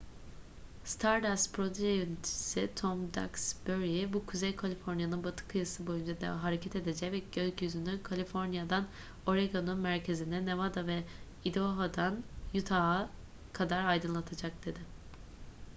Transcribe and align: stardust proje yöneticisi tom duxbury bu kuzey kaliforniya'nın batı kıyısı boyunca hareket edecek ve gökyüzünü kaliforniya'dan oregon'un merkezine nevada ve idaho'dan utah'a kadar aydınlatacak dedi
stardust 0.91 1.47
proje 1.55 1.87
yöneticisi 1.97 2.61
tom 2.79 3.03
duxbury 3.17 3.99
bu 4.15 4.21
kuzey 4.25 4.55
kaliforniya'nın 4.61 5.21
batı 5.23 5.47
kıyısı 5.47 5.87
boyunca 5.87 6.41
hareket 6.43 6.75
edecek 6.75 7.11
ve 7.13 7.19
gökyüzünü 7.19 8.03
kaliforniya'dan 8.03 8.87
oregon'un 9.25 9.79
merkezine 9.79 10.45
nevada 10.45 10.87
ve 10.87 11.03
idaho'dan 11.45 12.23
utah'a 12.55 13.09
kadar 13.53 13.85
aydınlatacak 13.85 14.65
dedi 14.65 14.79